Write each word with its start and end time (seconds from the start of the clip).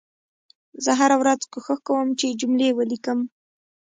زه 0.83 0.91
هره 0.99 1.15
ورځ 1.21 1.41
کوښښ 1.51 1.79
کوم 1.87 2.07
چې 2.19 2.37
جملې 2.39 2.69
ولیکم 2.73 3.19